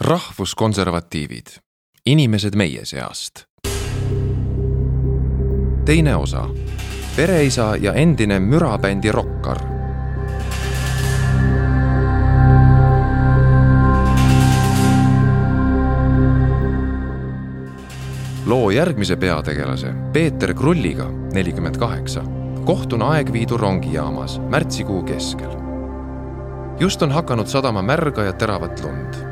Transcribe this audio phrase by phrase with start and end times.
[0.00, 1.46] rahvuskonservatiivid,
[2.06, 3.44] inimesed meie seast.
[5.84, 6.48] teine osa,
[7.16, 9.58] pereisa ja endine mürabändi rokkar.
[18.46, 22.22] loo järgmise peategelase, Peeter Krulliga, nelikümmend kaheksa,
[22.64, 25.50] kohtun Aegviidu rongijaamas märtsikuu keskel.
[26.80, 29.27] just on hakanud sadama märga ja teravat lund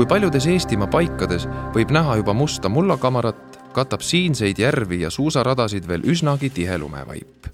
[0.00, 1.42] kui paljudes Eestimaa paikades
[1.74, 7.50] võib näha juba musta mullakamarat, katab siinseid järvi ja suusaradasid veel üsnagi tihe lumevaip.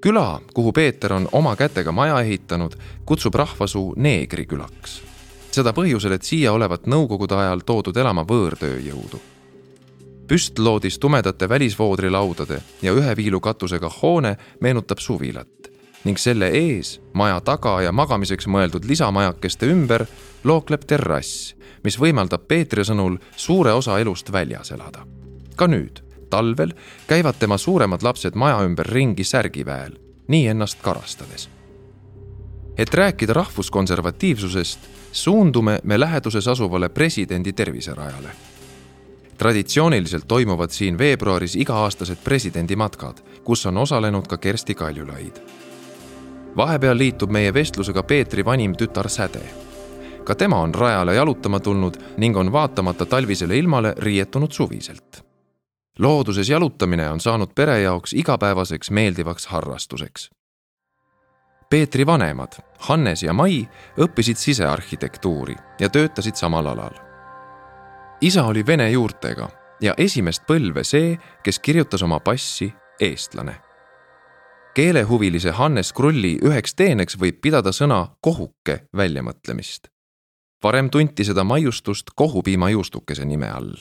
[0.00, 2.76] küla, kuhu Peeter on oma kätega maja ehitanud,
[3.06, 5.02] kutsub rahvasuu neegrikülaks.
[5.50, 9.20] seda põhjusel, et siia olevat nõukogude ajal toodud elama võõrtööjõudu.
[10.28, 15.69] püstloodis tumedate välisvoodrilaudade ja ühe viilukatusega hoone meenutab suvilat
[16.04, 20.06] ning selle ees, maja taga ja magamiseks mõeldud lisamajakeste ümber
[20.44, 21.54] lookleb terrass,
[21.84, 25.06] mis võimaldab Peetri sõnul suure osa elust väljas elada.
[25.56, 26.72] ka nüüd, talvel,
[27.06, 29.98] käivad tema suuremad lapsed maja ümber ringi särgiväel,
[30.28, 31.48] nii ennast karastades.
[32.76, 34.78] et rääkida rahvuskonservatiivsusest,
[35.12, 38.30] suundume me läheduses asuvale presidendi terviserajale
[39.40, 45.59] traditsiooniliselt toimuvad siin veebruaris iga-aastased presidendimatkad, kus on osalenud ka Kersti Kaljulaid.
[46.56, 49.70] Vahepeal liitub meie vestlusega Peetri vanim tütar Säde
[50.24, 55.24] ka tema on rajale jalutama tulnud ning on vaatamata talvisele ilmale riietunud suviselt.
[55.98, 60.30] looduses jalutamine on saanud pere jaoks igapäevaseks meeldivaks harrastuseks.
[61.70, 66.94] Peetri vanemad, Hannes ja Mai, õppisid sisearhitektuuri ja töötasid samal alal.
[68.20, 69.48] isa oli vene juurtega
[69.80, 73.69] ja esimest põlve see, kes kirjutas oma passi eestlane
[74.80, 79.90] keelehuvilise Hannes Krulli üheks teeneks võib pidada sõna kohuke väljamõtlemist
[80.64, 83.74] varem tunti seda maiustust kohupiimajuustukese nime all.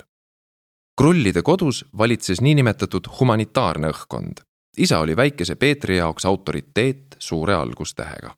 [0.97, 4.43] krullide kodus valitses niinimetatud humanitaarne õhkkond.
[4.77, 8.35] isa oli väikese Peetri jaoks autoriteet suure algustähega.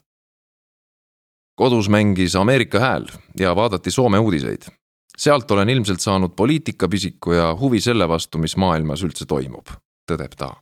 [1.55, 3.05] kodus mängis Ameerika hääl
[3.39, 4.61] ja vaadati Soome uudiseid.
[5.17, 9.66] sealt olen ilmselt saanud poliitikapisiku ja huvi selle vastu, mis maailmas üldse toimub,
[10.11, 10.55] tõdeb ta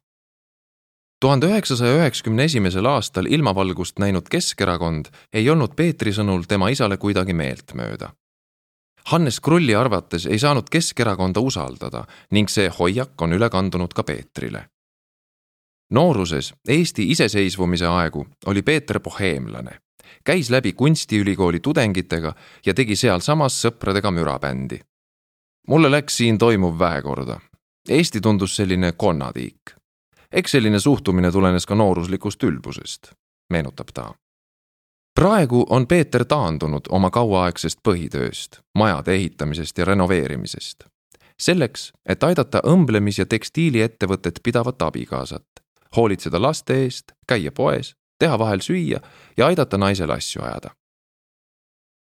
[1.20, 7.34] tuhande üheksasaja üheksakümne esimesel aastal ilmavalgust näinud Keskerakond ei olnud Peetri sõnul tema isale kuidagi
[7.34, 8.14] meeltmööda.
[9.12, 14.66] Hannes Krulli arvates ei saanud Keskerakonda usaldada ning see hoiak on üle kandunud ka Peetrile.
[15.92, 19.80] nooruses Eesti iseseisvumise aegu oli Peeter boheemlane,
[20.24, 22.34] käis läbi kunstiülikooli tudengitega
[22.66, 24.80] ja tegi sealsamas sõpradega mürabändi.
[25.68, 27.40] mulle läks siin toimuv vähe korda.
[27.90, 29.79] Eesti tundus selline konnatiik
[30.32, 33.12] eks selline suhtumine tulenes ka nooruslikust ülbusest,
[33.50, 34.14] meenutab ta.
[35.20, 40.84] praegu on Peeter taandunud oma kauaaegsest põhitööst, majade ehitamisest ja renoveerimisest.
[41.42, 45.46] selleks, et aidata õmblemis- ja tekstiiliettevõtet pidavat abikaasat,
[45.96, 49.00] hoolitseda laste eest, käia poes, teha vahel süüa
[49.38, 50.70] ja aidata naisel asju ajada.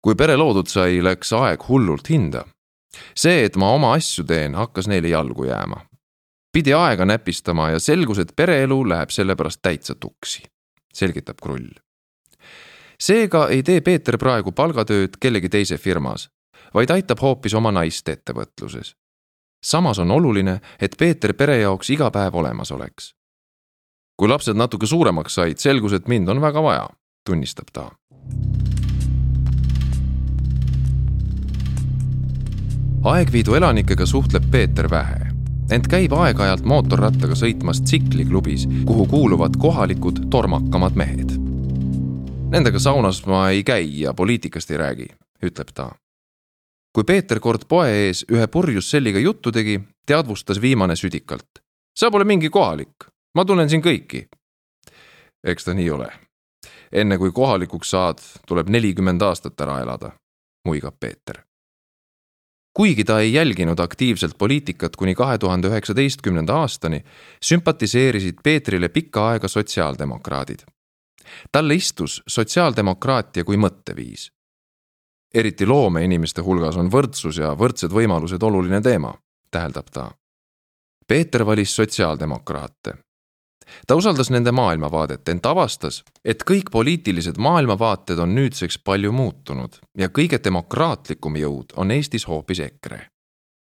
[0.02, 2.46] kui pere loodud sai, läks aeg hullult hinda.
[3.16, 5.91] see, et ma oma asju teen, hakkas neile jalgu jääma
[6.51, 10.44] pidi aega näpistama ja selgus, et pereelu läheb sellepärast täitsa tuksi,
[10.94, 11.69] selgitab Krull.
[13.00, 16.29] seega ei tee Peeter praegu palgatööd kellegi teise firmas,
[16.73, 18.95] vaid aitab hoopis oma naist ettevõtluses.
[19.63, 23.13] samas on oluline, et Peeter pere jaoks iga päev olemas oleks.
[24.18, 26.89] kui lapsed natuke suuremaks said, selgus, et mind on väga vaja,
[27.25, 27.91] tunnistab ta.
[33.03, 35.31] Aegviidu elanikega suhtleb Peeter vähe
[35.72, 41.32] ent käib aeg-ajalt mootorrattaga sõitmas tsikliklubis, kuhu kuuluvad kohalikud tormakamad mehed.
[42.52, 45.08] Nendega saunas ma ei käi ja poliitikast ei räägi,
[45.44, 45.92] ütleb ta.
[46.94, 51.64] kui Peeter kord poe ees ühe purjus selliga juttu tegi, teadvustas viimane südikalt.
[51.96, 54.28] sa pole mingi kohalik, ma tunnen siin kõiki.
[55.44, 56.12] eks ta nii ole.
[56.92, 60.12] enne kui kohalikuks saad, tuleb nelikümmend aastat ära elada,
[60.66, 61.50] muigab Peeter
[62.73, 67.03] kuigi ta ei jälginud aktiivselt poliitikat kuni kahe tuhande üheksateistkümnenda aastani,
[67.44, 70.59] sümpatiseerisid Peetrile pikka aega sotsiaaldemokraadid.
[71.51, 74.31] talle istus sotsiaaldemokraatia kui mõtteviis.
[75.33, 79.13] eriti loomeinimeste hulgas on võrdsus ja võrdsed võimalused oluline teema,
[79.51, 80.12] täheldab ta.
[81.07, 82.94] Peeter valis sotsiaaldemokraate
[83.88, 90.09] ta usaldas nende maailmavaadet, ent avastas, et kõik poliitilised maailmavaated on nüüdseks palju muutunud ja
[90.09, 93.07] kõige demokraatlikum jõud on Eestis hoopis EKRE.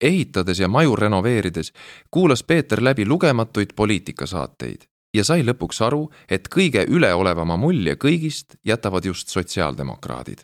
[0.02, 1.74] ehitades ja maju renoveerides
[2.12, 9.06] kuulas Peeter läbi lugematuid poliitikasaateid ja sai lõpuks aru, et kõige üleolevama mulje kõigist jätavad
[9.06, 10.44] just sotsiaaldemokraadid.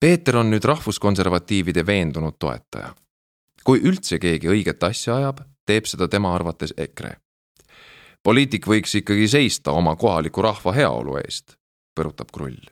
[0.00, 2.94] Peeter on nüüd rahvuskonservatiivide veendunud toetaja.
[3.64, 7.16] kui üldse keegi õiget asja ajab, teeb seda tema arvates EKRE.
[8.22, 11.56] Poliitik võiks ikkagi seista oma kohaliku rahva heaolu eest,
[11.96, 12.70] põrutab Krull.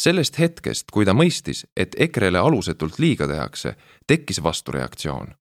[0.00, 3.76] sellest hetkest, kui ta mõistis, et EKRE-le alusetult liiga tehakse,
[4.06, 5.34] tekkis vastureaktsioon.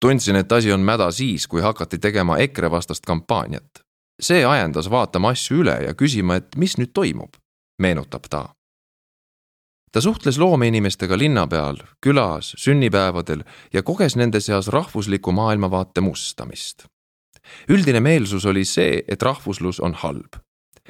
[0.00, 3.80] tundsin, et asi on mäda siis, kui hakati tegema EKRE vastast kampaaniat.
[4.20, 7.36] see ajendas vaatama asju üle ja küsima, et mis nüüd toimub,
[7.78, 8.56] meenutab ta
[9.96, 16.84] ta suhtles loomeinimestega linna peal, külas, sünnipäevadel ja koges nende seas rahvusliku maailmavaate mustamist.
[17.68, 20.40] Üldine meelsus oli see, et rahvuslus on halb.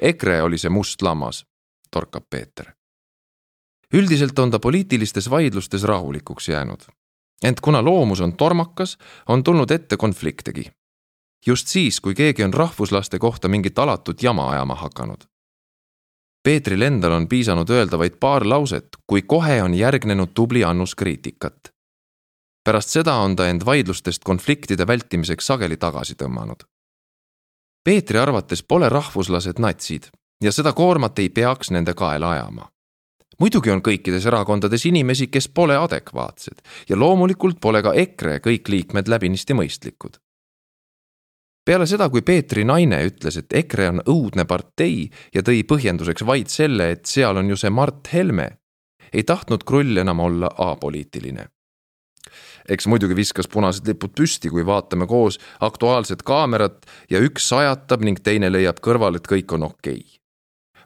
[0.01, 1.45] EKRE oli see must lammas,
[1.91, 2.73] torkab Peeter.
[3.93, 6.81] üldiselt on ta poliitilistes vaidlustes rahulikuks jäänud.
[7.43, 10.71] ent kuna loomus on tormakas, on tulnud ette konfliktegi.
[11.47, 15.23] just siis, kui keegi on rahvuslaste kohta mingit alatut jama ajama hakanud
[16.47, 21.73] Peetril endal on piisanud öelda vaid paar lauset, kui kohe on järgnenud tubli annus kriitikat.
[22.67, 26.65] Pärast seda on ta end vaidlustest konfliktide vältimiseks sageli tagasi tõmmanud.
[27.83, 30.09] Peetri arvates pole rahvuslased natsid
[30.43, 32.67] ja seda koormat ei peaks nende kaela ajama.
[33.39, 39.07] muidugi on kõikides erakondades inimesi, kes pole adekvaatsed ja loomulikult pole ka EKRE kõik liikmed
[39.07, 40.17] läbinisti mõistlikud
[41.67, 46.47] peale seda, kui Peetri naine ütles, et EKRE on õudne partei ja tõi põhjenduseks vaid
[46.47, 48.47] selle, et seal on ju see Mart Helme,
[49.11, 51.47] ei tahtnud Krull enam olla apoliitiline.
[52.69, 58.21] Eks muidugi viskas punased lipud püsti, kui vaatame koos Aktuaalset kaamerat ja üks sajatab ning
[58.23, 60.17] teine leiab kõrval, et kõik on okei okay.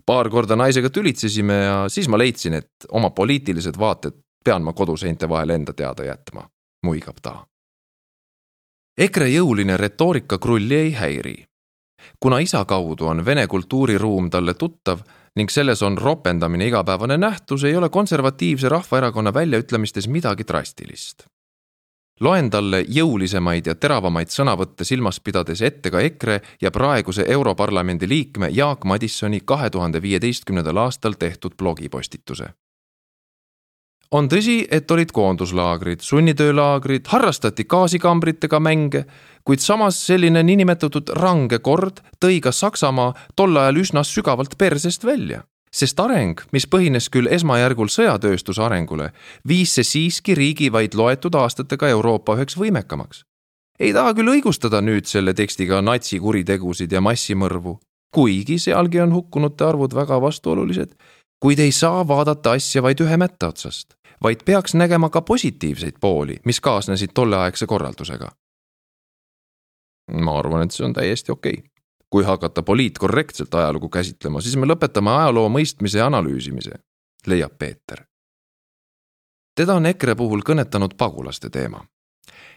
[0.05, 5.29] paar korda naisega tülitsesime ja siis ma leidsin, et oma poliitilised vaated pean ma koduseinte
[5.29, 6.47] vahel enda teada jätma,
[6.85, 7.41] muigab ta
[9.01, 11.45] EKRE jõuline retoorika Krulli ei häiri.
[12.19, 14.99] kuna isa kaudu on vene kultuuriruum talle tuttav
[15.35, 21.23] ning selles on ropendamine igapäevane nähtus, ei ole konservatiivse rahvaerakonna väljaütlemistes midagi drastilist.
[22.21, 28.49] Loen talle jõulisemaid ja teravamaid sõnavõtte silmas pidades ette ka EKRE ja praeguse Europarlamendi liikme
[28.53, 32.53] Jaak Madissoni kahe tuhande viieteistkümnendal aastal tehtud blogipostituse
[34.11, 39.05] on tõsi, et olid koonduslaagrid, sunnitöölaagrid, harrastati gaasikambritega mänge,
[39.47, 45.45] kuid samas selline niinimetatud range kord tõi ka Saksamaa tol ajal üsna sügavalt persest välja.
[45.71, 49.11] Sest areng, mis põhines küll esmajärgul sõjatööstuse arengule,
[49.47, 53.23] viis see siiski riigi vaid loetud aastatega Euroopa üheks võimekamaks.
[53.79, 57.79] ei taha küll õigustada nüüd selle tekstiga natsikuritegusid ja massimõrvu,
[58.13, 60.93] kuigi sealgi on hukkunute arvud väga vastuolulised,
[61.41, 66.37] kuid ei saa vaadata asja vaid ühe mätta otsast vaid peaks nägema ka positiivseid pooli,
[66.45, 68.31] mis kaasnesid tolleaegse korraldusega.
[70.11, 71.70] ma arvan, et see on täiesti okei okay.
[72.11, 76.81] Kui hakata poliitkorrektselt ajalugu käsitlema, siis me lõpetame ajaloo mõistmise ja analüüsimise,
[77.27, 78.05] leiab Peeter.
[79.55, 81.85] teda on EKRE puhul kõnetanud pagulaste teema.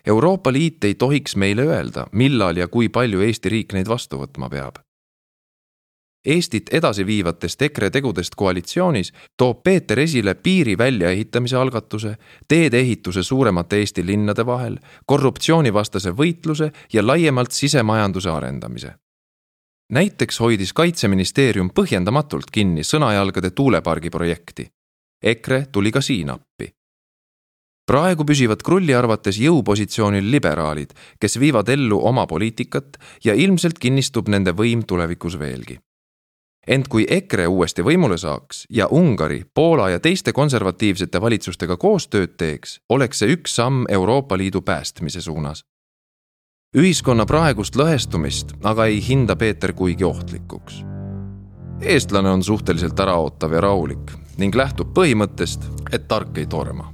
[0.06, 4.50] Euroopa Liit ei tohiks meile öelda, millal ja kui palju Eesti riik neid vastu võtma
[4.50, 4.82] peab
[6.24, 12.14] Eestit edasi viivatest EKRE tegudest koalitsioonis toob Peeter esile piiri väljaehitamise algatuse,
[12.48, 18.94] teedeehituse suuremate Eesti linnade vahel, korruptsioonivastase võitluse ja laiemalt sisemajanduse arendamise.
[19.92, 24.68] Näiteks hoidis kaitseministeerium põhjendamatult kinni Sõnajalgade tuulepargi projekti.
[25.22, 26.72] EKRE tuli ka siin appi
[27.86, 34.54] praegu püsivad Krulli arvates jõupositsioonil liberaalid, kes viivad ellu oma poliitikat ja ilmselt kinnistub nende
[34.56, 35.78] võim tulevikus veelgi
[36.66, 42.78] ent kui EKRE uuesti võimule saaks ja Ungari, Poola ja teiste konservatiivsete valitsustega koostööd teeks,
[42.88, 45.64] oleks see üks samm Euroopa Liidu päästmise suunas.
[46.74, 50.84] Ühiskonna praegust lõhestumist aga ei hinda Peeter kuigi ohtlikuks.
[51.80, 55.62] eestlane on suhteliselt äraootav ja rahulik ning lähtub põhimõttest,
[55.92, 56.92] et tark ei torma.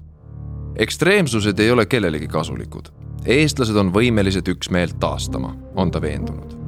[0.76, 2.88] ekstreemsused ei ole kellelegi kasulikud.
[3.24, 6.60] eestlased on võimelised üksmeelt taastama, on ta veendunud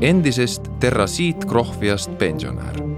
[0.00, 2.95] endisest terrasiitkrohviast pensionär.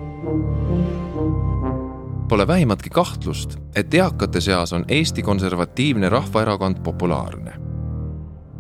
[2.28, 7.52] Pole vähimatki kahtlust, et eakate seas on Eesti Konservatiivne Rahvaerakond populaarne.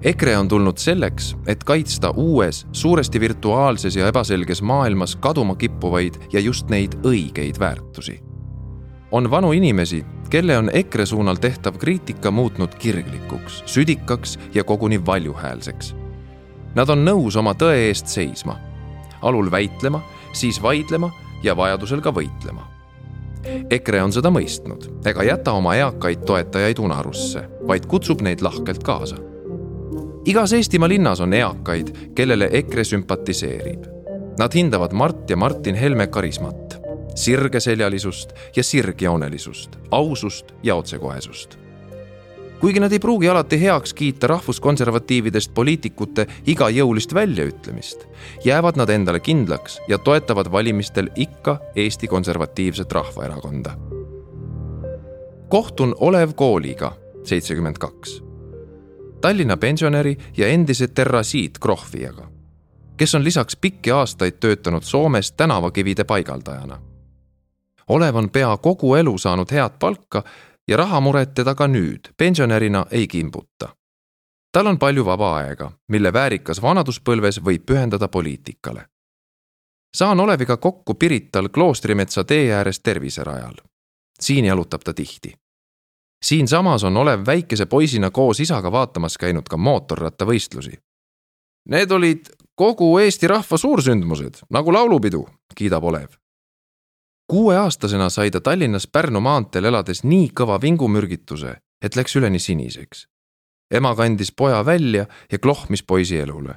[0.02, 6.40] EKRE on tulnud selleks, et kaitsta uues, suuresti virtuaalses ja ebaselges maailmas kaduma kippuvaid ja
[6.40, 8.20] just neid õigeid väärtusi.
[9.12, 15.94] on vanu inimesi, kelle on EKRE suunal tehtav kriitika muutnud kirglikuks, südikaks ja koguni valjuhäälseks
[16.78, 18.54] Nad on nõus oma tõe eest seisma,
[19.26, 19.98] alul väitlema,
[20.36, 21.10] siis vaidlema
[21.42, 22.77] ja vajadusel ka võitlema.
[23.70, 29.16] EKRE on seda mõistnud ega jäta oma eakaid toetajaid unarusse, vaid kutsub neid lahkelt kaasa.
[30.26, 33.86] igas Eestimaa linnas on eakaid, kellele EKRE sümpatiseerib.
[34.38, 36.78] Nad hindavad Mart ja Martin Helme karismat,
[37.14, 41.58] sirgeseljalisust ja sirgjoonelisust, ausust ja otsekohesust
[42.60, 48.06] kuigi nad ei pruugi alati heaks kiita rahvuskonservatiividest poliitikute igajõulist väljaütlemist,
[48.44, 53.76] jäävad nad endale kindlaks ja toetavad valimistel ikka Eesti Konservatiivset Rahvaerakonda.
[55.48, 56.92] kohtun Olev Kooliga,
[57.24, 58.22] seitsekümmend kaks.
[59.20, 62.30] Tallinna pensionäri ja endise terrasiit krohvijaga,
[62.96, 66.78] kes on lisaks pikki aastaid töötanud Soomes tänavakivide paigaldajana
[67.88, 70.22] Olev on pea kogu elu saanud head palka
[70.68, 73.74] ja rahamuret teda ka nüüd pensionärina ei kimbuta.
[74.52, 78.86] tal on palju vaba aega, mille väärikas vanaduspõlves võib pühendada poliitikale.
[79.96, 83.54] saan Oleviga kokku Pirital kloostrimetsa tee ääres terviserajal.
[84.20, 85.34] siin jalutab ta tihti.
[86.24, 90.78] siinsamas on Olev väikese poisina koos isaga vaatamas käinud ka mootorrattavõistlusi.
[91.68, 96.08] Need olid kogu Eesti rahva suursündmused, nagu laulupidu, kiidab Olev
[97.28, 103.08] kuueaastasena sai ta Tallinnas Pärnu maanteel elades nii kõva vingumürgituse, et läks üleni siniseks.
[103.70, 106.54] ema kandis poja välja ja klohmis poisi elule.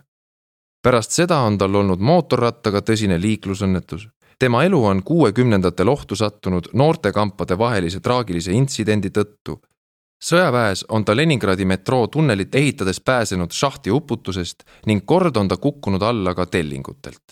[0.84, 4.08] pärast seda on tal olnud mootorrattaga tõsine liiklusõnnetus.
[4.40, 9.62] tema elu on kuuekümnendatel ohtu sattunud noortekampade vahelise traagilise intsidendi tõttu.
[10.24, 16.01] sõjaväes on ta Leningradi metroo tunnelit ehitades pääsenud šahti uputusest ning kord on ta kukkunud
[16.01, 17.24] alla ka tellingutelt.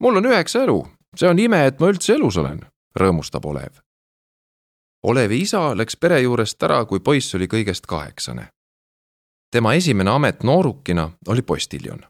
[0.00, 2.60] mul on üheksa elu see on ime, et ma üldse elus olen,
[2.98, 3.80] rõõmustab Olev.
[5.08, 8.48] Olevi isa läks pere juurest ära, kui poiss oli kõigest kaheksane.
[9.50, 12.00] tema esimene amet noorukina oli postiljon.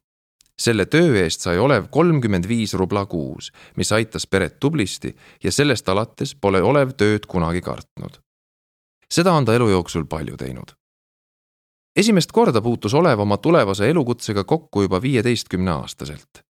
[0.58, 5.88] selle töö eest sai Olev kolmkümmend viis rubla kuus, mis aitas peret tublisti ja sellest
[5.88, 8.18] alates pole Olev tööd kunagi kartnud.
[9.10, 10.74] seda on ta elu jooksul palju teinud
[11.96, 16.47] esimest korda puutus Olev oma tulevase elukutsega kokku juba viieteistkümne aastaselt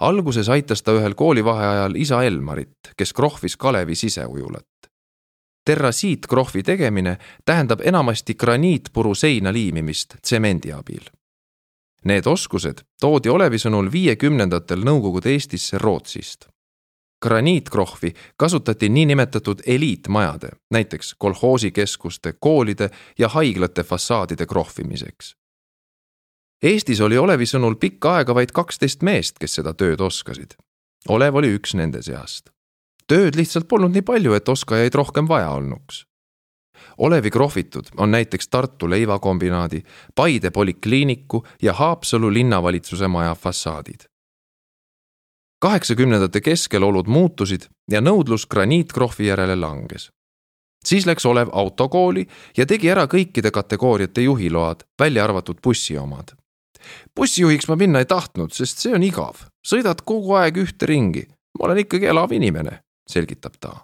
[0.00, 4.66] alguses aitas ta ühel koolivaheajal isa Elmarit, kes krohvis Kalevi siseujulat.
[5.64, 11.04] terrasiitkrohvi tegemine tähendab enamasti graniitpuru seina liimimist tsemendi abil.
[12.04, 16.48] Need oskused toodi Olevi sõnul viiekümnendatel Nõukogude Eestisse Rootsist.
[17.22, 25.39] graniitkrohvi kasutati niinimetatud eliitmajade, näiteks kolhoosikeskuste, koolide ja haiglate fassaadide krohvimiseks
[26.62, 30.58] Eestis oli Olevi sõnul pikka aega vaid kaksteist meest, kes seda tööd oskasid.
[31.08, 32.50] Olev oli üks nende seast.
[33.08, 36.04] tööd lihtsalt polnud nii palju, et oskajaid rohkem vaja olnuks.
[36.98, 39.82] Olevi krohvitud on näiteks Tartu leivakombinaadi,
[40.14, 44.04] Paide polikliiniku ja Haapsalu linnavalitsuse maja fassaadid.
[45.60, 50.10] kaheksakümnendate keskel olud muutusid ja nõudlus graniitkrohvi järele langes
[50.84, 52.26] siis läks Olev autokooli
[52.56, 56.39] ja tegi ära kõikide kategooriate juhiload, välja arvatud bussi omad
[57.16, 61.26] bussijuhiks ma minna ei tahtnud, sest see on igav, sõidad kogu aeg ühte ringi.
[61.58, 63.76] ma olen ikkagi elav inimene, selgitab ta.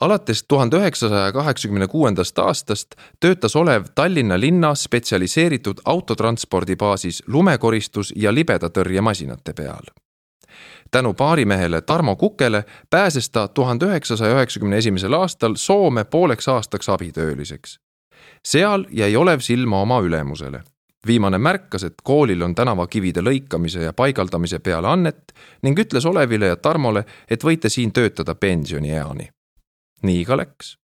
[0.00, 8.34] alates tuhande üheksasaja kaheksakümne kuuendast aastast töötas Olev Tallinna linna spetsialiseeritud autotranspordi baasis lumekoristus- ja
[8.34, 9.90] libedatõrjemasinate peal
[10.90, 17.80] tänu baarimehele Tarmo Kukele pääses ta tuhande üheksasaja üheksakümne esimesel aastal Soome pooleks aastaks abitööliseks.
[18.44, 20.62] seal jäi Olev silma oma ülemusele
[21.08, 26.56] viimane märkas, et koolil on tänavakivide lõikamise ja paigaldamise peale annet ning ütles Olevile ja
[26.56, 29.28] Tarmole, et võite siin töötada pensionieani.
[30.02, 30.76] nii ka läks.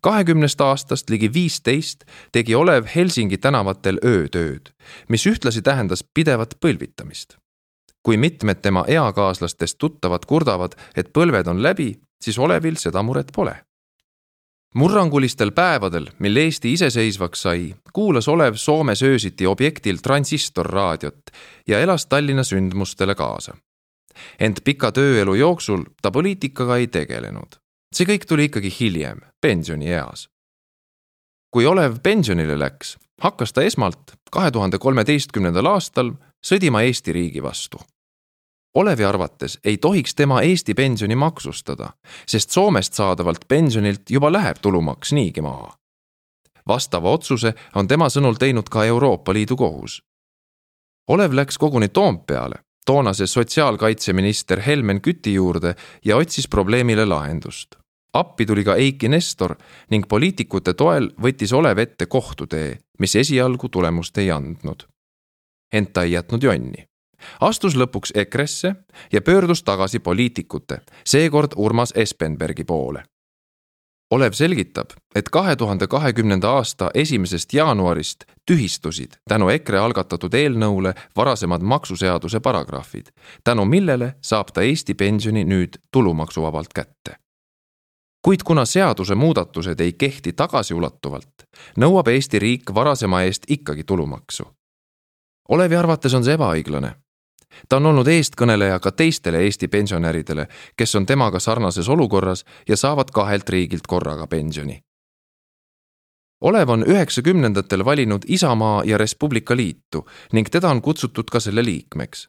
[0.00, 4.70] kahekümnest aastast ligi viisteist tegi Olev Helsingi tänavatel öötööd,
[5.08, 7.36] mis ühtlasi tähendas pidevat põlvitamist.
[8.02, 13.66] kui mitmed tema eakaaslastest tuttavad kurdavad, et põlved on läbi, siis Olevil seda muret pole
[14.74, 21.30] murrangulistel päevadel, mil Eesti iseseisvaks sai, kuulas Olev Soomes öösiti objektil transistorraadiot
[21.68, 23.56] ja elas Tallinna sündmustele kaasa.
[24.40, 27.56] ent pika tööelu jooksul ta poliitikaga ei tegelenud.
[27.94, 30.28] see kõik tuli ikkagi hiljem, pensionieas.
[31.50, 36.12] kui Olev pensionile läks, hakkas ta esmalt kahe tuhande kolmeteistkümnendal aastal
[36.46, 37.78] sõdima Eesti riigi vastu
[38.76, 41.88] Olevi arvates ei tohiks tema Eesti pensioni maksustada,
[42.28, 45.78] sest Soomest saadavalt pensionilt juba läheb tulumaks niigi maha.
[46.68, 50.02] vastava otsuse on tema sõnul teinud ka Euroopa Liidu kohus.
[51.08, 52.54] Olev läks koguni Toompeale,
[52.86, 57.76] toonase sotsiaalkaitseminister Helmen Küti juurde ja otsis probleemile lahendust.
[58.12, 59.54] appi tuli ka Eiki Nestor
[59.90, 64.86] ning poliitikute toel võttis Olev ette kohtutee, mis esialgu tulemust ei andnud.
[65.72, 66.86] ent ta ei jätnud jonni
[67.40, 68.74] astus lõpuks EKRE-sse
[69.12, 73.02] ja pöördus tagasi poliitikute, seekord Urmas Espenbergi poole.
[74.10, 81.62] Olev selgitab, et kahe tuhande kahekümnenda aasta esimesest jaanuarist tühistusid tänu EKRE algatatud eelnõule varasemad
[81.62, 83.08] maksuseaduse paragrahvid,
[83.44, 87.16] tänu millele saab ta Eesti pensioni nüüd tulumaksuvabalt kätte.
[88.22, 91.42] kuid kuna seadusemuudatused ei kehti tagasiulatuvalt,
[91.78, 94.46] nõuab Eesti riik varasema eest ikkagi tulumaksu.
[95.48, 96.94] Olevi arvates on see ebaõiglane
[97.68, 103.10] ta on olnud eestkõneleja ka teistele Eesti pensionäridele, kes on temaga sarnases olukorras ja saavad
[103.12, 104.80] kahelt riigilt korraga pensioni.
[106.40, 111.64] Olev on üheksakümnendatel valinud Isamaa ja Res Publica liitu ning teda on kutsutud ka selle
[111.64, 112.28] liikmeks.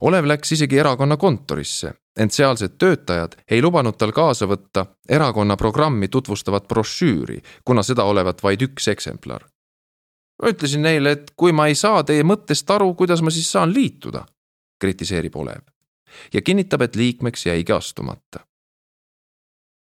[0.00, 6.08] Olev läks isegi erakonna kontorisse, ent sealsed töötajad ei lubanud tal kaasa võtta erakonna programmi
[6.08, 9.51] tutvustavat brošüüri, kuna seda olevat vaid üks eksemplar
[10.42, 13.74] ma ütlesin neile, et kui ma ei saa teie mõttest aru, kuidas ma siis saan
[13.74, 14.24] liituda,
[14.80, 15.62] kritiseerib Olev
[16.32, 18.46] ja kinnitab, et liikmeks jäigi astumata.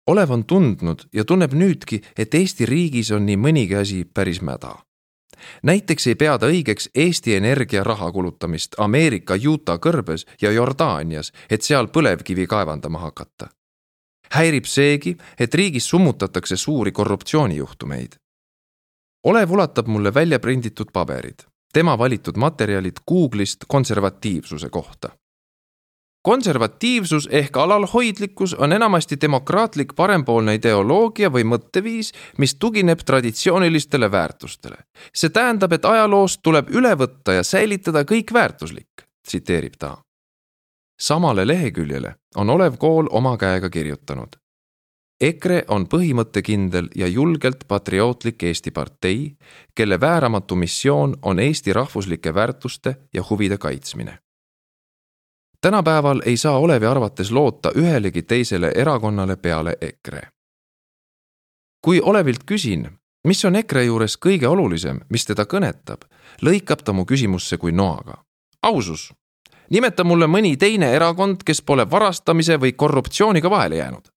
[0.06, 4.75] Olev on tundnud ja tunneb nüüdki, et Eesti riigis on nii mõnigi asi päris mäda.
[5.62, 11.62] näiteks ei pea ta õigeks Eesti Energia raha kulutamist Ameerika Utah kõrbes ja Jordaanias, et
[11.62, 13.49] seal põlevkivi kaevandama hakata.
[14.35, 18.16] häirib seegi, et riigis summutatakse suuri korruptsioonijuhtumeid
[19.24, 21.34] Olev ulatab mulle välja prinditud paberid,
[21.72, 25.08] tema valitud materjalid Google'ist konservatiivsuse kohta.
[26.22, 34.76] konservatiivsus ehk alalhoidlikkus on enamasti demokraatlik parempoolne ideoloogia või mõtteviis, mis tugineb traditsioonilistele väärtustele.
[35.14, 39.96] see tähendab, et ajaloost tuleb üle võtta ja säilitada kõik väärtuslik, tsiteerib ta.
[41.00, 44.40] samale leheküljele on Olev Kool oma käega kirjutanud
[45.20, 49.36] EKRE on põhimõttekindel ja julgelt patriootlik Eesti partei,
[49.76, 54.18] kelle vääramatu missioon on Eesti rahvuslike väärtuste ja huvide kaitsmine.
[55.60, 60.22] tänapäeval ei saa Olevi arvates loota ühelegi teisele erakonnale peale EKRE.
[61.84, 62.90] kui Olevilt küsin,
[63.24, 66.00] mis on EKRE juures kõige olulisem, mis teda kõnetab,
[66.42, 68.24] lõikab ta mu küsimusse kui noaga.
[68.62, 69.12] ausus,
[69.70, 74.08] nimeta mulle mõni teine erakond, kes pole varastamise või korruptsiooniga vahele jäänud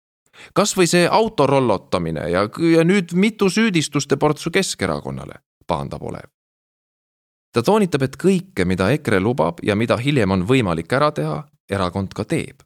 [0.54, 2.44] kas või see auto rollotamine ja,
[2.74, 6.30] ja nüüd mitu süüdistuste portsu Keskerakonnale, pahandab Olev.
[7.52, 12.14] ta toonitab, et kõike, mida EKRE lubab ja mida hiljem on võimalik ära teha, erakond
[12.14, 12.62] ka teeb.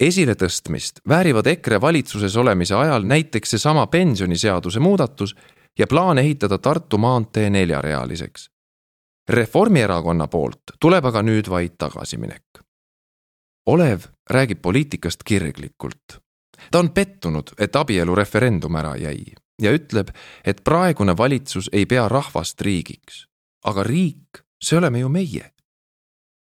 [0.00, 5.36] esiletõstmist väärivad EKRE valitsuses olemise ajal näiteks seesama pensioniseaduse muudatus
[5.78, 8.50] ja plaan ehitada Tartu maantee neljarealiseks.
[9.28, 12.42] Reformierakonna poolt tuleb aga nüüd vaid tagasiminek.
[13.66, 16.18] Olev räägib poliitikast kirglikult
[16.70, 20.08] ta on pettunud, et abielureferendum ära jäi ja ütleb,
[20.44, 23.26] et praegune valitsus ei pea rahvast riigiks.
[23.64, 25.52] aga riik, see oleme ju meie.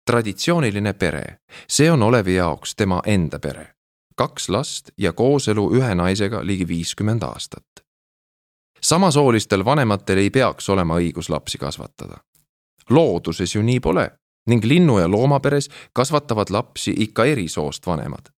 [0.05, 3.73] traditsiooniline pere, see on Olevi jaoks tema enda pere.
[4.15, 7.83] kaks last ja kooselu ühe naisega ligi viiskümmend aastat.
[8.81, 12.17] samasoolistel vanematel ei peaks olema õigus lapsi kasvatada.
[12.89, 14.11] looduses ju nii pole
[14.47, 18.36] ning linnu- ja loomaperes kasvatavad lapsi ikka eri soost vanemad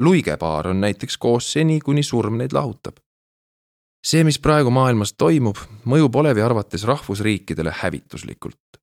[0.00, 2.96] luigepaar on näiteks koos seni, kuni surm neid lahutab.
[4.06, 8.80] see, mis praegu maailmas toimub, mõjub Olevi arvates rahvusriikidele hävituslikult.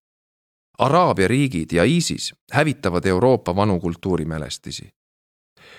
[0.78, 4.90] Araabia riigid ja ISIS hävitavad Euroopa vanu kultuurimälestisi.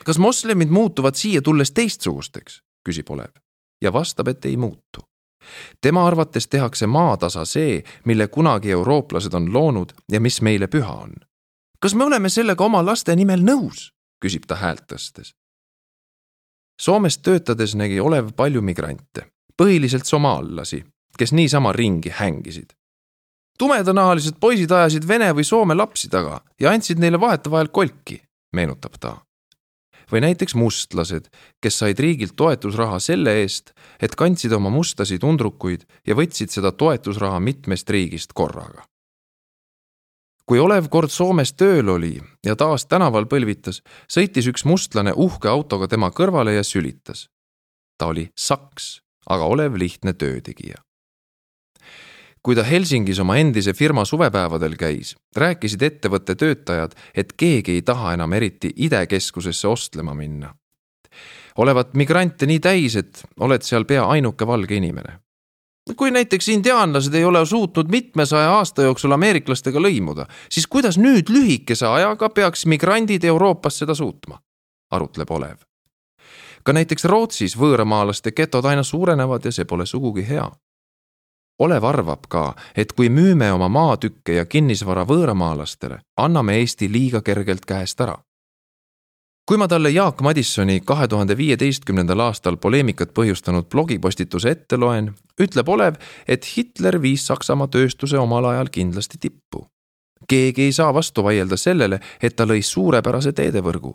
[0.05, 3.31] kas moslemid muutuvad siia tulles teistsugusteks, küsib Olev
[3.83, 5.01] ja vastab, et ei muutu.
[5.81, 11.14] tema arvates tehakse maatasa see, mille kunagi eurooplased on loonud ja mis meile püha on.
[11.79, 13.97] kas me oleme sellega oma laste nimel nõus?
[14.22, 15.35] Küsib ta häält tõstes.
[16.78, 19.26] Soomes töötades nägi Olev palju migrante,
[19.59, 20.85] põhiliselt somaallasi,
[21.18, 22.74] kes niisama ringi hängisid.
[23.59, 29.16] tumedanahalised poisid ajasid Vene või Soome lapsi taga ja andsid neile vahetevahel kolki, meenutab ta.
[30.12, 31.26] või näiteks mustlased,
[31.61, 37.40] kes said riigilt toetusraha selle eest, et kandsid oma mustasid undrukuid ja võtsid seda toetusraha
[37.40, 38.87] mitmest riigist korraga
[40.48, 42.14] kui Olev kord Soomes tööl oli
[42.46, 47.28] ja taas tänaval põlvitas, sõitis üks mustlane uhke autoga tema kõrvale ja sülitas.
[47.98, 50.80] ta oli saks, aga Olev lihtne töötegija.
[52.42, 58.14] kui ta Helsingis oma endise firma suvepäevadel käis, rääkisid ettevõtte töötajad, et keegi ei taha
[58.14, 60.54] enam eriti idekeskusesse ostlema minna.
[61.56, 65.18] olevat migrante nii täis, et oled seal pea ainuke valge inimene
[65.96, 71.87] kui näiteks indiaanlased ei ole suutnud mitmesaja aasta jooksul ameeriklastega lõimuda, siis kuidas nüüd lühikese
[71.87, 74.40] ajaga peaks migrandid Euroopas seda suutma?
[74.90, 75.57] arutleb Olev.
[76.64, 80.48] ka näiteks Rootsis võõramaalaste getod aina suurenevad ja see pole sugugi hea.
[81.59, 87.64] Olev arvab ka, et kui müüme oma maatükke ja kinnisvara võõramaalastele, anname Eesti liiga kergelt
[87.66, 88.14] käest ära.
[89.48, 95.08] Kui ma talle Jaak Madissoni kahe tuhande viieteistkümnendal aastal poleemikat põhjustanud blogipostituse ette loen,
[95.40, 95.96] ütleb Olev,
[96.28, 99.64] et Hitler viis Saksamaa tööstuse omal ajal kindlasti tippu.
[100.28, 103.94] keegi ei saa vastu vaielda sellele, et ta lõi suurepärase teedevõrgu.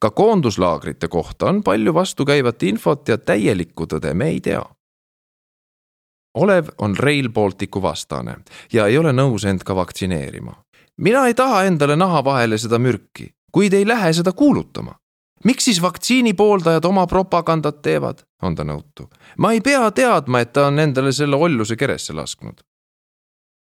[0.00, 4.64] ka koonduslaagrite kohta on palju vastukäivat infot ja täielikku tõde me ei tea.
[6.34, 8.36] Olev on Rail Balticu vastane
[8.72, 10.54] ja ei ole nõus end ka vaktsineerima.
[10.96, 14.94] mina ei taha endale naha vahele seda mürki kuid ei lähe seda kuulutama.
[15.44, 19.08] miks siis vaktsiini pooldajad oma propagandat teevad, on ta nõutu.
[19.38, 22.60] ma ei pea teadma, et ta on endale selle olluse keresse lasknud.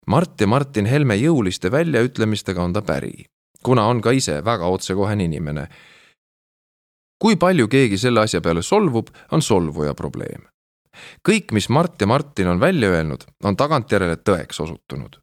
[0.08, 3.26] Mart ja Martin Helme jõuliste väljaütlemistega on ta päri,
[3.64, 5.68] kuna on ka ise väga otsekohene inimene.
[7.20, 10.48] kui palju keegi selle asja peale solvub, on solvuja probleem.
[11.30, 15.20] kõik, mis Mart ja Martin on välja öelnud, on tagantjärele tõeks osutunud.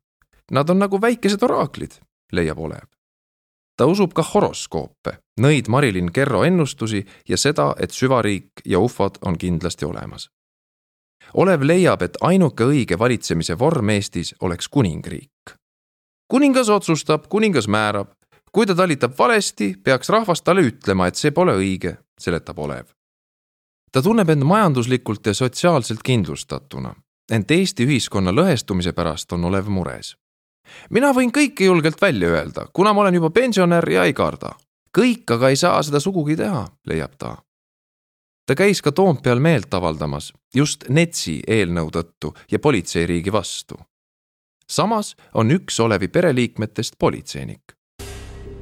[0.50, 1.98] Nad on nagu väikesed oraaklid,
[2.32, 2.95] leiab Olev
[3.76, 9.38] ta usub ka horoskoope, nõid Marilyn Kerro ennustusi ja seda, et süvariik ja ufod on
[9.38, 10.30] kindlasti olemas.
[11.34, 15.56] Olev leiab, et ainuke õige valitsemise vorm Eestis oleks kuningriik.
[16.28, 18.08] kuningas otsustab, kuningas määrab.
[18.52, 22.86] kui ta talitab valesti, peaks rahvas talle ütlema, et see pole õige, seletab Olev.
[23.92, 26.94] ta tunneb end majanduslikult ja sotsiaalselt kindlustatuna,
[27.30, 30.16] ent Eesti ühiskonna lõhestumise pärast on Olev mures
[30.90, 34.54] mina võin kõike julgelt välja öelda, kuna ma olen juba pensionär ja ei karda.
[34.98, 37.36] kõik aga ei saa seda sugugi teha, leiab ta.
[38.46, 43.76] ta käis ka Toompeal meelt avaldamas just NETS-i eelnõu tõttu ja politseiriigi vastu.
[44.68, 47.76] samas on üks Olevi pereliikmetest politseinik.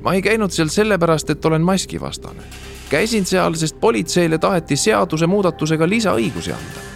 [0.03, 2.43] ma ei käinud seal sellepärast, et olen maskivastane.
[2.91, 6.95] käisin seal, sest politseile taheti seadusemuudatusega lisaõigusi anda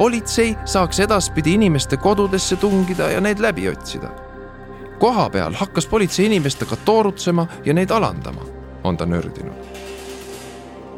[0.00, 4.29] politsei saaks edaspidi inimeste kodudesse tungida ja neid läbi otsida
[5.00, 8.44] koha peal hakkas politsei inimestega toorutsema ja neid alandama,
[8.84, 9.80] on ta nördinud.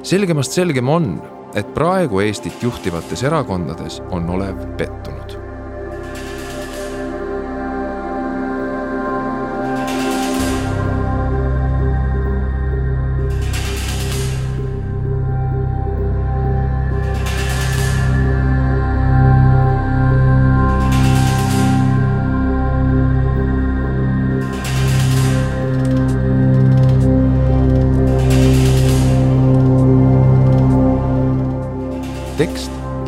[0.03, 1.23] selgemast selgem on,
[1.55, 5.42] et praegu Eestit juhtivates erakondades on olev pettunud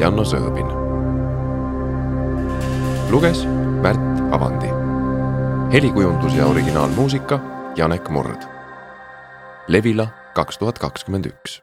[0.05, 0.67] Janno Sõõbin.
[3.11, 3.47] luges
[3.81, 4.69] Märt Avandi.
[5.73, 7.41] helikujundus ja originaalmuusika
[7.77, 8.45] Janek Murd.
[9.69, 11.63] Levila kaks tuhat kakskümmend üks